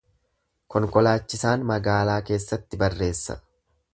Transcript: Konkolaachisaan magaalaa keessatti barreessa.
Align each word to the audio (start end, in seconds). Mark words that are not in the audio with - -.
Konkolaachisaan 0.75 1.65
magaalaa 1.73 2.17
keessatti 2.31 2.83
barreessa. 2.85 3.39